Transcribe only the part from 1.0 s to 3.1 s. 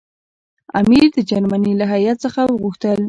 د جرمني له هیات څخه وغوښتل.